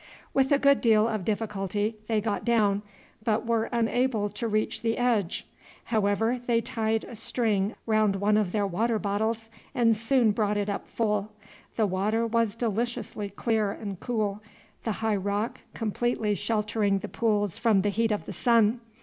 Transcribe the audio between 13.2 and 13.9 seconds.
clear